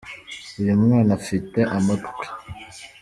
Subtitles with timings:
[0.59, 2.25] uyumwana afite amatwi